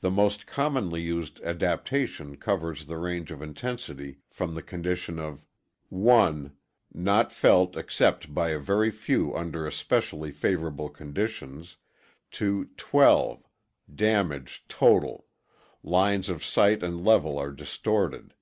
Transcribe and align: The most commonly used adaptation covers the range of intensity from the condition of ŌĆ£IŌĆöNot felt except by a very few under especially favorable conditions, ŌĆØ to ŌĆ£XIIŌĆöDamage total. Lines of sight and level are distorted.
The 0.00 0.10
most 0.10 0.46
commonly 0.46 1.02
used 1.02 1.42
adaptation 1.42 2.36
covers 2.38 2.86
the 2.86 2.96
range 2.96 3.30
of 3.30 3.42
intensity 3.42 4.20
from 4.30 4.54
the 4.54 4.62
condition 4.62 5.18
of 5.18 5.44
ŌĆ£IŌĆöNot 5.92 7.32
felt 7.32 7.76
except 7.76 8.32
by 8.32 8.48
a 8.48 8.58
very 8.58 8.90
few 8.90 9.36
under 9.36 9.66
especially 9.66 10.32
favorable 10.32 10.88
conditions, 10.88 11.76
ŌĆØ 12.30 12.30
to 12.30 12.70
ŌĆ£XIIŌĆöDamage 12.78 14.60
total. 14.68 15.26
Lines 15.82 16.30
of 16.30 16.42
sight 16.42 16.82
and 16.82 17.04
level 17.04 17.38
are 17.38 17.52
distorted. 17.52 18.32